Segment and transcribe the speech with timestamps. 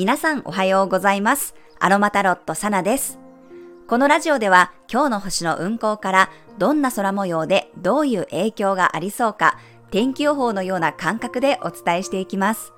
[0.00, 1.54] 皆さんおはようございます。
[1.78, 3.20] アロマタロットサナです。
[3.86, 9.58] このラジオでは今日の星の運行からどんな空模様でどういう影響がありそうか
[9.92, 12.72] 天気予報のような感覚でお伝えしていきます。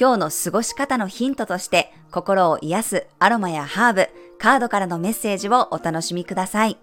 [0.00, 4.08] 今日の過ごし方のヒントとして心を癒すアロマやハーブ、
[4.38, 6.78] カードからのメッセージをお楽しみください。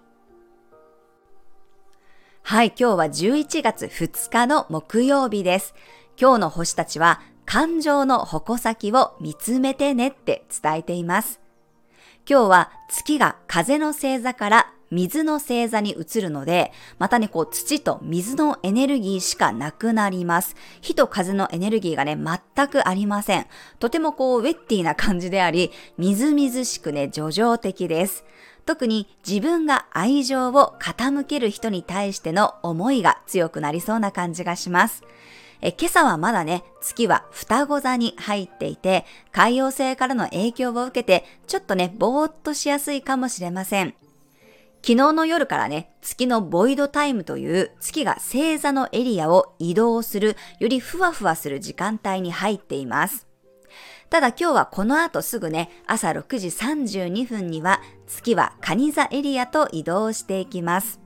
[2.46, 5.74] はい、今日は11月2日の木曜日です。
[6.20, 11.40] 今日の星たちは感情の矛先を見つめてねって伝えています。
[12.30, 20.56] 今日は月が風の星座から水の星座に移るので、またね、こう土と水のエネルギーしかなくなります。
[20.82, 23.48] 火と風のエネルギーがね、全くありません。
[23.80, 28.26] とてもこうウェッティな感じであり、みずみずしくね、叙情的です。
[28.66, 35.04] 特に自分が愛情を傾ける人に対しての思いが強くなりそうな感じがします。
[35.66, 43.94] え今朝はまだね、月は双子座に入っていて、海洋星からの影響を受けて、ちょっとね、ぼーっとしやすいかもしれません。
[44.82, 53.26] 昨日の夜からね、月のボイドタイムという月が星座のエリアを移動する、よりふわふわする時間帯に入っています。
[54.10, 57.82] ただ今日はこの後すぐね、朝6時32分には
[58.14, 61.00] 月は蟹座エリアと移動していきます。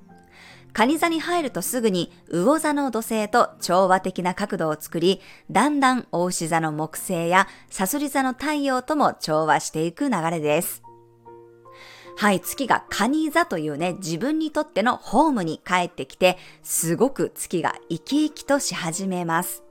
[0.73, 10.83] 蟹座に入るとすぐに魚座の土星と調和的な角度を作り、だんだん大牛座の木星やサソリ座の太陽とも調和していく流れです。
[12.17, 19.66] はい、月が蟹座というね、自分にとってのホームに帰ってきて、すごく月が生き生きとし始めます。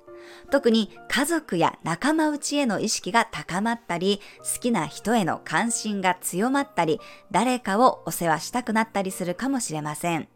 [0.50, 4.20] 特に家族や仲間内への意識が高まったり、
[4.54, 10.28] 好きな人への関心が強まったり、誰かをお世話したくなったりするかもしれません。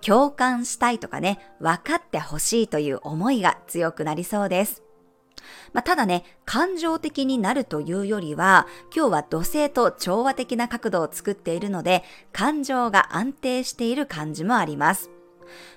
[0.00, 4.82] 共感したいとかね、分かってほしいという思いが強くなりそうです。
[5.72, 15.11] まあ、ただね、感情的になるというよりは、今日は土星と調和的な角度を作っているので、感情が安定している感じもあります。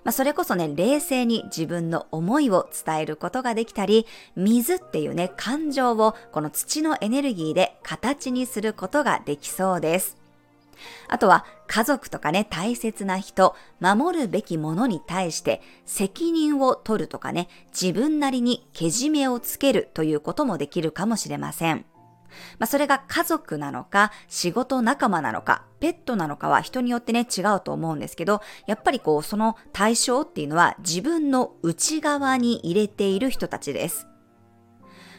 [0.04, 4.06] まあ、それこそね、冷静に自分の思いを伝えることができたり、
[4.36, 10.18] 水っていうね、感情をこの土のエネルギーで形にすることができそうです。
[11.08, 21.86] あとは家族とかね、大切な人、守るべきものに対して責任を取るとかね、自分なりにけじめをつけるということもできるかもしれません。
[22.60, 34.08] まあ、それが家族なのか、仕事仲間なのか、ペットなのかは人によってね、違うと思うんですけど、やっぱりこう、その対象っていうのは自分の内側に入れている人たちです。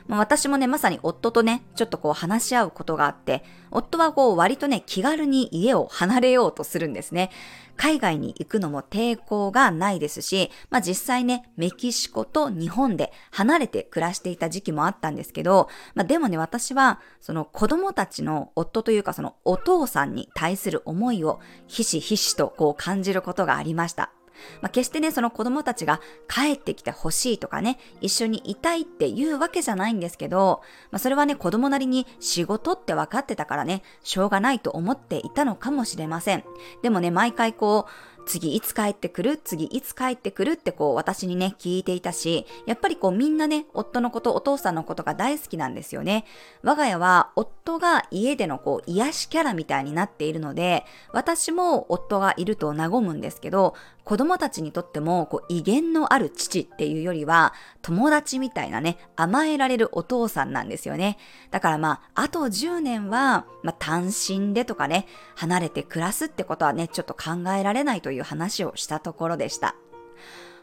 [0.09, 7.31] まあ、私もね、まさに夫とね、ちょっとこう話し合うことがあって、夫はこう割とね、気軽に家を離れようとするんですね。
[7.77, 24.16] 海外に行くのも抵抗がないですし、まあ実際ね、メキシコと日本で離れて暮らしていた時期もあったんですけど、まあでもね、私は、その子供たちの夫というかそのお父さんに対する思いをひしひしとこう感じることがありました。
[24.61, 36.45] まあ、決してね、その子供たちが帰ってきてほしいとかね、一緒にいたいっていうわけじゃないんですけど、まあ、それはね、子供なりに仕事って分かってたからね、しょうがないと思っていたのかもしれません。
[36.83, 37.91] でもね、毎回こう、
[38.27, 39.37] 次いつ帰ってくる？
[39.37, 46.25] 次いつ帰ってくるってこう私にね聞いていたし、やっぱりこうみんなね、夫のこと、お父さんのことが大好きなんですよね。
[46.65, 53.77] 我が家は夫が家でのこう癒しキャラみたいになっているので、私も夫がいると和むんですけど、
[54.07, 61.19] 子供たちにとってもこう威厳のある父っていうよりは友達みたいなね、甘えられるお父さんなんですよね。
[61.51, 65.07] だからまあ、あと10年は、まあ単身でとかね、
[65.37, 69.77] 離れて暮らすってことはね、ちょっと考えられないといういう話をしたところでした。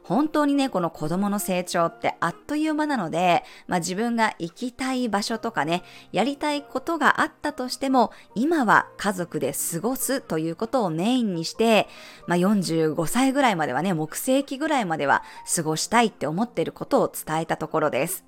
[0.03, 11.88] 本当にね、この子供の成長ってあっという間なので、まあ自分が行きたい場所とかね、やりたいことがあったとしても、今は家族で過ごすということをメインにして、
[12.28, 15.24] まあ45歳ぐらいまではね、木星期ぐらいまでは
[15.56, 18.25] 過ごしたいって思っていることを伝えたところです。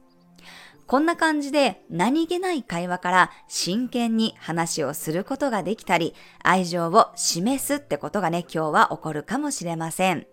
[0.88, 6.14] こんな感じで何気ない会話から真剣に話をすることができたり、
[6.44, 10.28] 愛情を示すってことがね、今日は起こるかもしれません。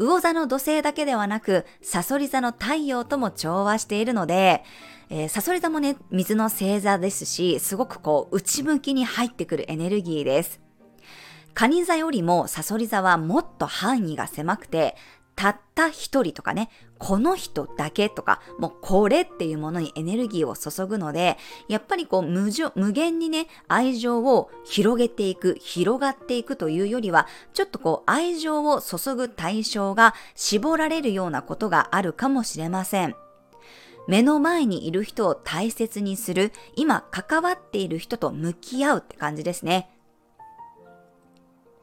[0.00, 4.64] 魚座の土星だけではなく、サソリ座の太陽とも調和しているので、
[5.10, 10.58] えー、サソリ座もね、水の星座ですし、すごくこう、内向きに入ってくるエネルギーです。
[11.52, 14.96] カニ座よりもサソリ座はもっと範囲が狭くて、
[15.36, 16.70] たった一人とかね、
[17.00, 33.16] この人だけとか、もうこれっていうものにエネルギーを注ぐので、やっぱりこう無無限にね、愛情を広げていく、広がっていくというよりは、ちょっとこう愛情を注ぐ対象が絞られるようなことがあるかもしれません。
[34.06, 39.88] 目の前にいる人を大切にする、今関わっている人と向き合うって感じですね。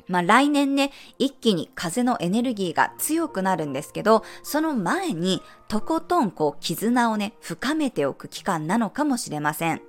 [0.08, 9.82] まあ来年ね、一気に風のエネルギーが強くなるんですけど、その前にとことんこう絆をね、深めておく期間なのかもしれません。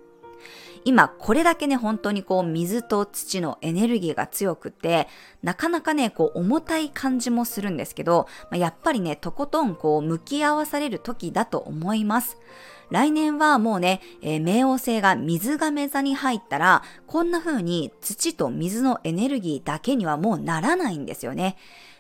[0.84, 5.08] 今これだけね、本当にこう水と土のエネルギーが強くて、
[5.42, 12.38] なかなかね、こう重たい感じもするんですけど、まあ、やっぱりね、とことんこう向き合わされる時だと思います。
[12.90, 21.56] 来年はもうね、えー、冥王星が水亀座に入ったら、こんな風に土と水のエネルギーだけにはもうならないんですよね。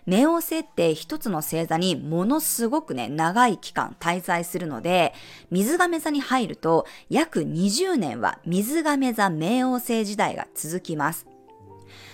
[0.06, 5.12] 冥王星って一つの星座にものすごくね、長い期間滞在するので、
[5.50, 11.26] 水亀座に入ると約20年は水亀座冥王星時代が続きます。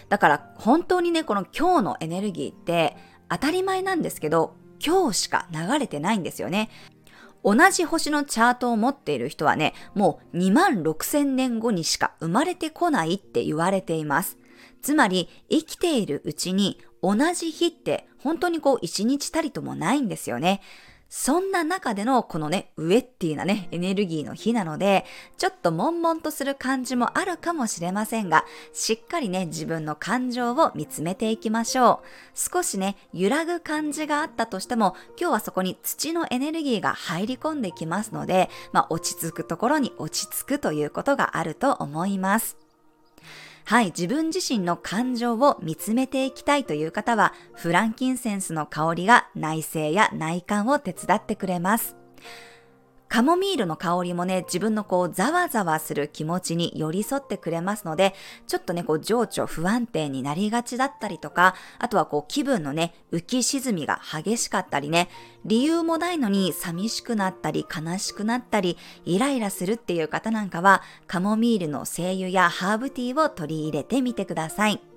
[0.09, 2.97] だから本当にね、この今日のエネルギーって
[3.29, 6.71] 当たり前なんですけど、今日しか流れてないんですよね。
[7.45, 14.39] 同じ星のチャートを持っている人はね、もう2万6千年後にしか生まれてこないって言われています。
[14.83, 20.63] つまり生きているうちに同じ日って本当にこう一日たりともないんですよね。
[21.09, 25.05] そんな中でのこのね、ウェッティなね、エネルギーの日なので、
[25.39, 32.09] ちょっと悶々とする感じもあるかもしれませんが、しっかりね、自分の感情を見つめていきましょう。
[32.35, 42.64] 少しね、揺らぐ感じがあったとしても、今日はそこに土のエネルギーが入り込んできますので、まあ、落ち着くところに落ち着くということがあると思います。
[43.67, 51.97] はい、自分自身の感情を見つめていきたいという方は、フランキンセンスの香りが内省や内観を手伝ってくれます。
[53.09, 58.13] カモミールの香りもね、自分のこう、ざわざわする気持ちに寄り添ってくれますので、
[58.49, 65.09] ちょっとね、こう、情緒不安定になりがちだったりとか、あとはこう、気分のね、浮き沈みが激しかったりね、
[65.45, 74.94] 理由もないのに寂しくなったり、悲しくなったり、イライラするっていう方なんかは、カモミールの精油やハーブティーを取り入れてみてください。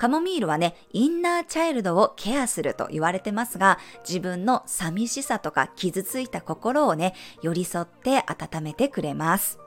[0.00, 9.58] カモミールはね、インナーチャイルドをケアすると言われてますが、自分の寂しさとか傷ついた心をね、寄り添って温めてくれます。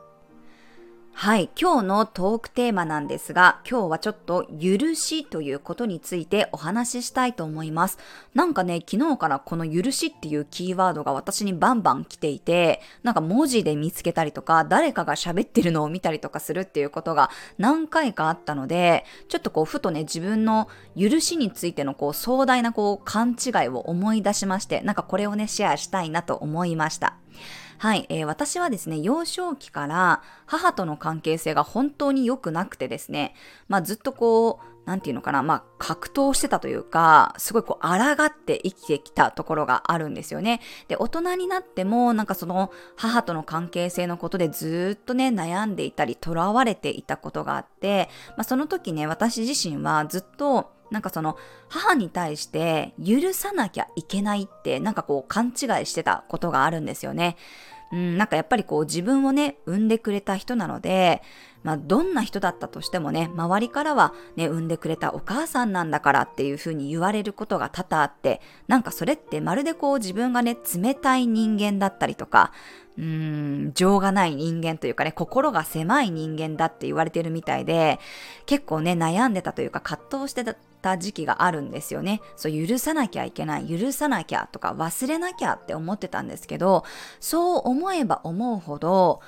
[1.16, 7.98] はい、今日のトークテーマなんですが、今日はちょっと許しということについてお話ししたいと思います。
[8.34, 20.68] なんかね、昨日からこの許しっていうキーワードが私にバンバン来ていて、なんか文字で見つけたりとか、誰かが喋ってるのを見たりとかするっていうことが何回かあったので、ちょっとこうふとね、自分の
[21.00, 27.16] 許しについてのこう壮大なこう勘違いを思い出しまして、なんかこれをね、シェアしたいなと思いました。
[27.78, 33.36] はい、えー、私はですね、幼少期から母との関係性が本当に良くなくてですね、
[33.68, 40.62] まあずっとこう、なんていうのかな、まあ格闘してたというか、すごいこう抗って生きてきたところがあるんですよね。
[40.88, 51.38] で、大人になっても、なんかその母との関係性のことでずっとね、悩んでいたり、囚われていたことがあって、まあその時ね、私自身はずっとなんかその
[51.70, 57.36] 母に対して許さなきゃいけないってなんかこう勘違いしてたことがあるんですよね。
[57.94, 61.22] うん、なんかやっぱりこう自分をね、産んでくれた人なので、
[61.62, 72.52] まあどんな人だったとしてもね、周りからはね、産んでくれたお母さんなんだからっていうふうに言われることが多々あって、なんかそれってまるでこう自分がね、冷たい人間だったりとか、
[72.98, 78.00] うーん、情がない人間というかね、心が狭い人間だって言われてるみたいで、
[78.48, 82.22] 結構ね、悩んでたというか葛藤してたた時期があるんですよね。
[82.36, 86.84] そう、許さなきゃいけない、許さなきゃとか忘れなきゃって思ってたんですけど、
[87.20, 89.22] そう思えば思うほど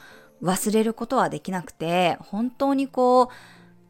[0.43, 3.27] 忘れることはできなくて、本当にこう、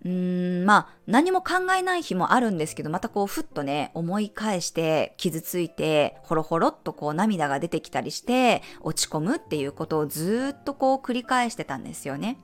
[0.06, 12.38] うーん、まあ、何も考えない日もあるんですけど、またこう、ふっとね、思い返して、傷ついて、ほろほろっとこう、涙が出てきたりして、落ち込むっていうことをずっとこう、繰り返してたんですよね。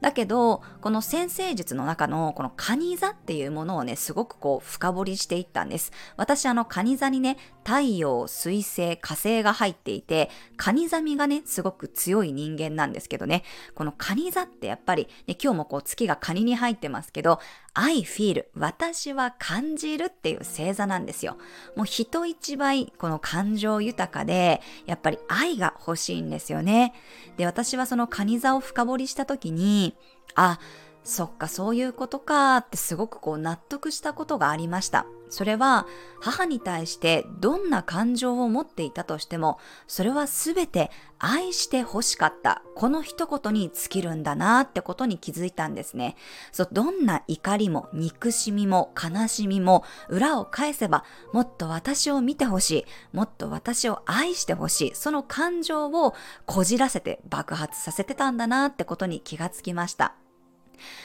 [0.00, 5.92] だけど、この先生術の中のこのカニ座っていうものをね、すごくこう深掘りしていったんです。
[6.16, 7.36] 私あのカニ座にね、
[7.70, 13.44] 太陽、水星、火星が入っていて、カニ座味がね、すごく強い人間なんですけどね、
[13.76, 17.38] このカニ座ってやっぱり、ね、今日もこう月がカニに入ってますけど、
[17.74, 21.36] I feel 私は感じるっていう星座なんですよ。
[21.76, 26.92] もう人一倍この感情豊かで、やっぱり愛が欲しいんですよね。
[27.36, 29.94] で、私はそのカニ座を深掘りした時に、
[30.34, 30.58] あ、
[31.02, 35.06] そっかそういうことかってすごくこう納得したことがありました。
[35.30, 35.86] それは
[36.20, 42.62] 母に対してどんな感情を持っていたとしても、それはすべて愛して欲しかった。
[42.74, 46.16] この一言に尽きるんだなってことに気づいたんですね。
[46.52, 52.84] そう、どんな怒りも憎しみも悲しみも裏を返せば、もっと私を見てほしい。
[53.12, 54.94] もっと私を愛してほしい。
[54.94, 56.14] その感情を
[56.44, 60.14] こじらせて爆発させてたんだなってことに気がつきました。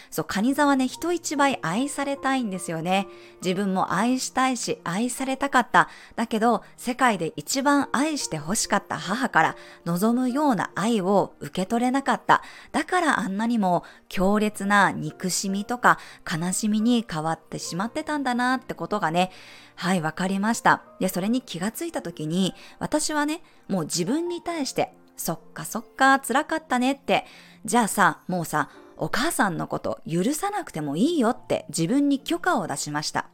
[0.10, 3.08] そう、カニ座はね、人一倍愛されたいんですよね。
[3.44, 5.90] 自分も愛したいし、愛されたかった。
[6.16, 9.56] だけど、世界で一番愛して欲しかった母から
[9.86, 12.42] 望むような愛を受け取れなかった。
[12.72, 19.32] だからあんなにも強烈な憎しみとか悲しみに変わってしまってたんだなってことがね、
[19.76, 20.84] はい、わかりました。
[21.00, 27.26] で、それに気がついた時に、私はね、もう自分に対して、そっかそっか、辛かったねって、
[27.66, 33.30] じゃあさ、もうさ、お母さんのこと許さなくてもいいよって自分に許可を出しました。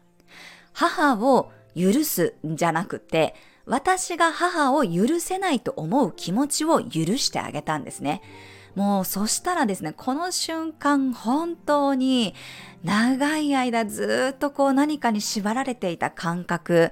[0.74, 8.22] 母を許すんじゃなくて、私が母を許せないと思う気持ちを許してあげたんですね。
[8.75, 12.34] もうそしたらですね、この瞬間本当に
[12.84, 16.91] 長い間ずっとこう何かに縛られていた感覚、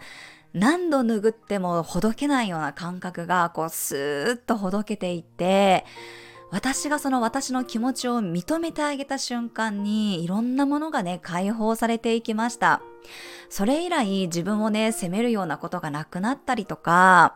[0.53, 5.85] 何度拭ってもほどけないような感覚がこうスーッとほどけていって、
[6.51, 12.81] 私がその私の気持ちを認めてあげた瞬間にいろんなものがね解放されていきました。
[13.49, 17.35] それ以来自分をね責めるようなことがなくなったりとか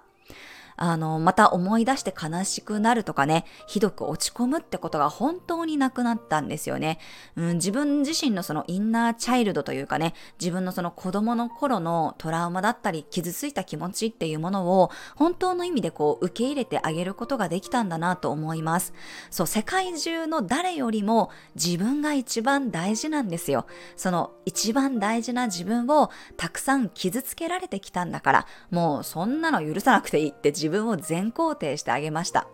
[0.76, 7.00] あの、また思い出して悲しくなるとかね、ひどく落ち込むってことが本当になくなったんですよね。
[7.36, 18.94] うん、自分自身のそのインナーチャイルドというかね、自分のその子供の頃のトラウマだったり、傷ついた気持ちっていうものを本当の意味でこう受け入れてあげることができたんだなと思います。
[19.30, 23.66] そう、世界中の誰よりも自分が一番大事なんですよ。
[23.96, 32.48] その一番大事な自分をたくさん傷つけられてきたんだから、もうそんなの許さなくていいって自分を全肯定してあげました。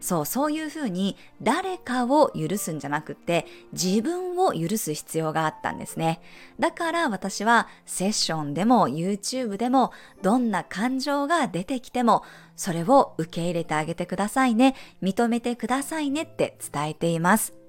[0.00, 6.20] そう、そういうふうに誰かを許すんじゃなくて自分を許す必要があったんですね。
[6.58, 9.92] だから私はセッションでも YouTube でも
[10.22, 12.24] どんな感情が出てきても
[12.56, 17.59] それを受け入れてあげてくださいね、認めてくださいねって伝えています。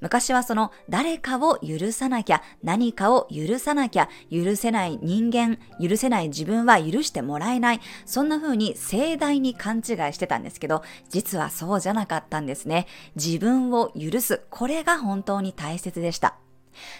[0.00, 7.80] 昔はその誰かを許さなきゃ、何かを許さなきゃ、許せない人間、許せない自分は許してもらえない。
[8.06, 12.86] そんな風に盛大に勘違いしてたんですけど、実はそうじゃなかったんですね。
[13.16, 14.42] 自分を許す。
[14.50, 16.36] これが本当に大切でした。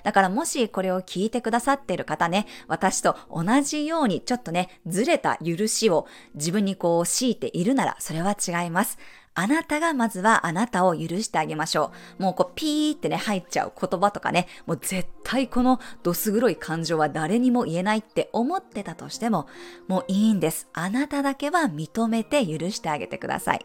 [0.03, 8.99] だからもしこれを聞いてくださっている方ね、私と同じようにちょっとね、ずれた許しを自分にこう強いているなら、それは違います。
[9.39, 12.23] あなたがまずはあなたを許してあげましょう。
[12.23, 19.47] もうこうピーってね入っちゃう言葉とかね、もう絶対このどす黒い感情は誰にも言えないって思ってたとしても、
[19.87, 20.67] もういいんです。
[20.73, 23.65] あなただけは認めて許してあげてください。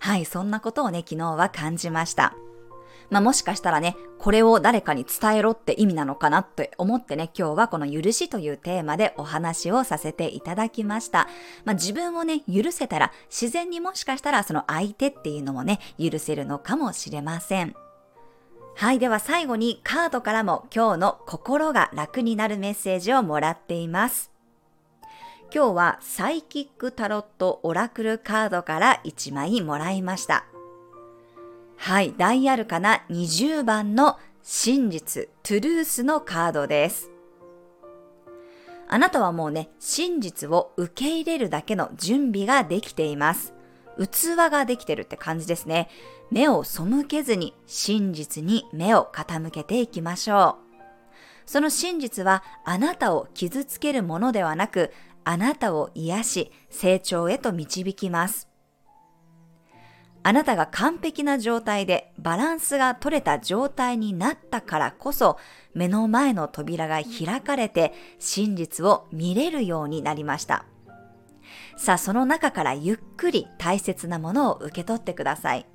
[0.00, 2.34] はい、そんなことをね、昨日は感じました。
[3.14, 11.28] まあ、もしかしたらね、これを誰かに伝えろって意味なのかなって思ってね、今日はこの許しというテーマでお話をさせていただきました。
[11.64, 17.76] まあ、自分をね、許せたら自然にもしかしたらその相手っていうのもね、許せるのかもしれません。
[18.74, 18.98] はい。
[18.98, 24.32] では最後にカードからも今日の心が楽になるメッセージをもらっています。
[25.54, 30.46] 今日はサイキックタロットオラクルカードから1枚もらいました。
[31.76, 37.10] はい、ダイアルカナ20番の真実、トゥルースのカードです。
[38.88, 43.54] あなたはもうね、真実を受け入れるだけの準備ができています。
[43.98, 45.88] 器ができてるって感じですね。
[46.30, 50.64] 目を背けずに真実に目を傾けていきましょう。
[51.46, 54.92] その真実はあなたを傷つけるものではなく、
[55.24, 58.48] あなたを癒し、成長へと導きます。
[60.26, 65.38] あなたが完璧な状態でバランスが取れた状態になったからこそ
[65.74, 70.64] 目の前の扉が開かれて真実を見れるようになりました。
[71.76, 75.66] さあ、その中からゆっくり大切なものを受け取ってください。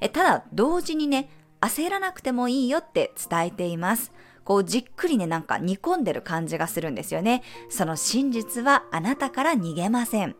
[0.00, 1.28] えただ、同時にね、
[1.60, 4.12] 焦らなくてもいいよって伝えています。
[4.44, 7.42] こうじっくりね、なんか煮込んでる感じがするんですよね。
[7.68, 10.36] その真実はあなたから逃げません。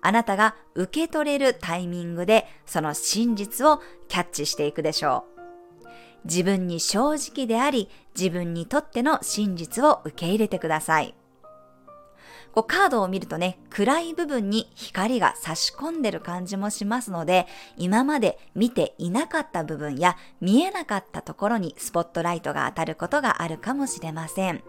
[0.00, 5.38] あなたが受け取れるタイミングでその真実をキャッチしていくでしょう。
[6.24, 7.88] 自分に正直であり、
[8.18, 11.14] 自分にとっての真実を受け入れてください。
[12.52, 24.62] こうカードを見るとね、暗い部分に光が差し込んでる感じもしますので、今まで見ていなかった部分や見えなかったところにスポットライトが当たることがあるかもしれません。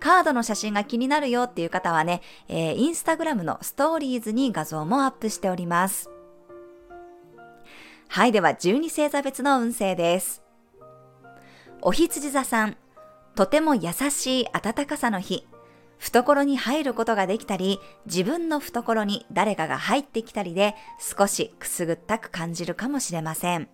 [0.00, 6.10] カードの写真が気になるよっていう方はね、えー、インスタグラムのストーリーズに画像もアップしております。
[8.08, 10.42] はい、では12星座別の運勢です。
[11.82, 12.76] お羊座さん、
[13.34, 15.46] とても優しい暖かさの日。
[15.98, 23.68] 懐に入ることができたり、自分の懐に誰かが入ってきたりで少しくすぐったく感じるかもしれません。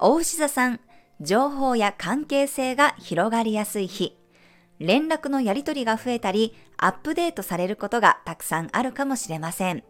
[0.00, 0.80] お牛座さん、
[1.20, 4.16] 情報や関係性が広がりやすい日。
[4.78, 9.82] 連絡のやり取りが増えたり、アップデートされることがたくさんあるかもしれません。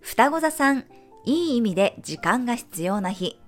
[0.00, 0.84] 双子座さん、
[1.24, 3.40] いい意味で時間が必要な日。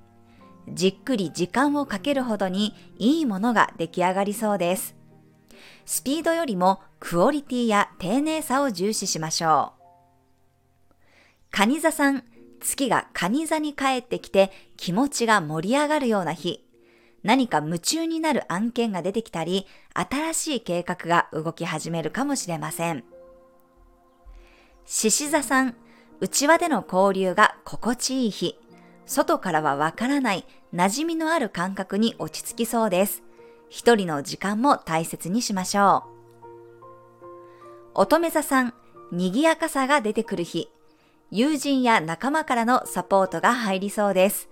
[0.69, 4.97] じっくり時間をかけるほどにいいものが出来上がりそうです。
[5.85, 10.95] スピードよりもクオリティや丁寧さを重視しましょう。
[11.51, 12.25] 蟹座さん、
[12.61, 16.65] 月が蟹座に帰ってきて気持ちが盛り上がるような日。
[17.23, 23.05] 何か夢中になる案件が出てきたり、新しい計画が動き始めるかもしれません。
[24.85, 25.75] 獅子座さん、
[26.21, 28.59] 内輪での交流が心地いい日。
[29.07, 33.23] 外からはわからない馴染みのある感覚に落ち着きそうです。
[33.69, 36.17] 一人の時間も大切にしましょう。
[37.95, 38.75] 乙女座さん、
[39.11, 40.71] 賑やかさが出てくる日。
[41.31, 44.49] 友人や仲間からのサポートが入りそうです。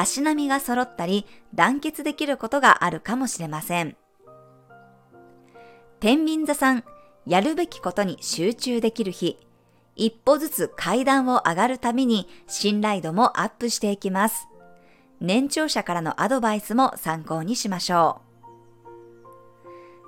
[0.00, 3.96] 足並みが揃ったり団結できることがあるかもしれません。
[6.00, 6.84] 天秤座さん、
[7.26, 9.38] やるべきことに集中できる日。
[9.96, 14.46] 一歩ずつ階段を上がるために信頼度もアップしていきます。
[15.20, 18.20] 年長者からのアドバイスも参考にしましょ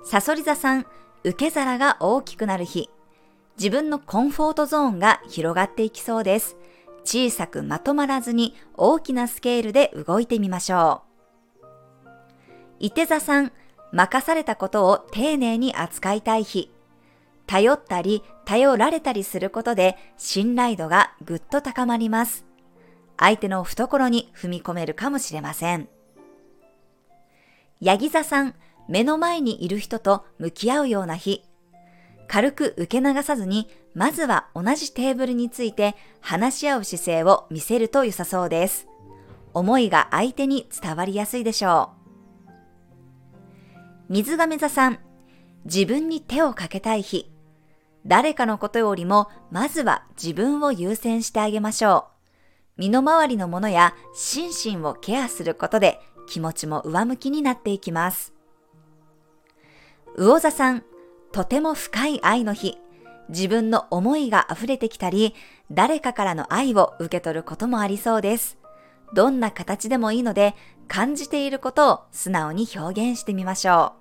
[0.03, 0.05] う。
[0.05, 0.85] サソリ座さん、
[1.23, 2.89] 受け皿が大きくなる日。
[3.57, 6.55] 自分のコンフォートゾーンが広がっていきそうです。
[7.03, 11.09] 小さくまとまらずに大きなスケールで動いてみましょう。
[12.79, 13.51] 伊手座さん、
[13.91, 16.71] 任されたことを丁寧に扱いたい日。
[17.47, 22.45] 頼ったり、頼られたりすることで信頼度がぐっと高まります。
[23.17, 25.89] 相手の懐に踏み込めるかもしれません。
[27.81, 28.55] ヤギ座さん、
[28.87, 31.43] 目の前にいる人と向き合うような日。
[32.29, 38.87] 軽く受け流さずに、まずは同じテーブルについて話し合う姿勢を見せると良さそうです。
[39.55, 41.89] 思いが相手に伝わりやすいでしょ
[44.07, 44.13] う。
[44.13, 44.99] 水亀座さん、
[45.65, 47.31] 自分に手をかけたい日。
[48.05, 52.09] 誰かのことよりも、まずは自分を優先してあげましょ
[52.77, 52.81] う。
[52.81, 58.33] 身の回りのものや心身をケアすることで気持ちも上向きになっていきます。
[60.15, 60.83] 魚座さん、
[61.31, 62.77] とても深い愛の日、
[63.29, 65.35] 自分の思いが溢れてきたり、
[65.71, 68.57] 誰かからの愛を受け取ることもありそうです。
[69.13, 70.55] どんな形でもいいので、
[70.87, 73.99] 感じていることを素直に表現してみましょう。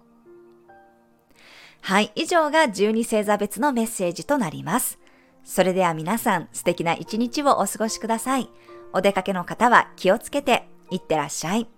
[1.83, 4.99] はい、以上が12星座別のメッセージとなります。
[5.45, 8.51] それでは皆さん素敵な一日をお過ごしください。
[8.93, 11.78] お出かけの方は気をつけていってらっしゃい。